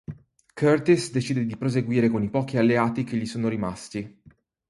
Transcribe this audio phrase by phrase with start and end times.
[0.55, 4.21] Curtis decide di proseguire con i pochi alleati che gli sono rimasti.